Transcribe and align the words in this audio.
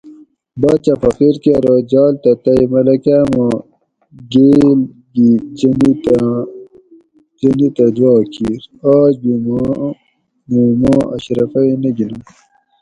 باچہ 0.61 0.93
فقیر 1.03 1.35
کہ 1.43 1.51
آرو 1.57 1.75
جال 1.91 2.13
تہ 2.23 2.31
تئ 2.43 2.63
ملکا 2.73 3.17
ما 3.33 3.45
گیل 4.31 4.71
گِی 5.13 5.29
جنیت 7.39 7.77
اٞ 7.81 7.95
دعا 7.95 8.15
کیر 8.33 8.61
آج 8.97 9.13
بھی 9.23 9.33
می 10.55 10.61
ما 10.81 10.93
اشرُفی 11.15 11.67
نہ 11.81 11.89
گیننت 11.97 12.27